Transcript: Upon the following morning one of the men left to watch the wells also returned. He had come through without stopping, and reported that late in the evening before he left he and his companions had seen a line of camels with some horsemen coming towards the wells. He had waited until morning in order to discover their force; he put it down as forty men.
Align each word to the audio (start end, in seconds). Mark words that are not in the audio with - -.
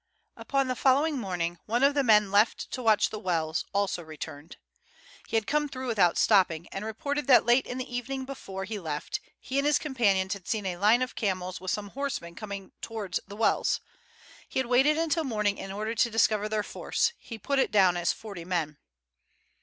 Upon 0.35 0.67
the 0.67 0.75
following 0.75 1.19
morning 1.19 1.59
one 1.67 1.83
of 1.83 1.93
the 1.93 2.01
men 2.01 2.31
left 2.31 2.71
to 2.71 2.81
watch 2.81 3.11
the 3.11 3.19
wells 3.19 3.65
also 3.71 4.01
returned. 4.01 4.57
He 5.27 5.37
had 5.37 5.45
come 5.45 5.69
through 5.69 5.85
without 5.85 6.17
stopping, 6.17 6.65
and 6.71 6.83
reported 6.83 7.27
that 7.27 7.45
late 7.45 7.67
in 7.67 7.77
the 7.77 7.95
evening 7.95 8.25
before 8.25 8.63
he 8.65 8.79
left 8.79 9.19
he 9.39 9.59
and 9.59 9.67
his 9.67 9.77
companions 9.77 10.33
had 10.33 10.47
seen 10.47 10.65
a 10.65 10.77
line 10.77 11.03
of 11.03 11.13
camels 11.13 11.61
with 11.61 11.69
some 11.69 11.89
horsemen 11.89 12.33
coming 12.33 12.71
towards 12.81 13.19
the 13.27 13.35
wells. 13.37 13.79
He 14.49 14.57
had 14.57 14.65
waited 14.65 14.97
until 14.97 15.23
morning 15.23 15.59
in 15.59 15.71
order 15.71 15.93
to 15.93 16.09
discover 16.09 16.49
their 16.49 16.63
force; 16.63 17.13
he 17.19 17.37
put 17.37 17.59
it 17.59 17.69
down 17.71 17.95
as 17.95 18.11
forty 18.11 18.43
men. 18.43 18.77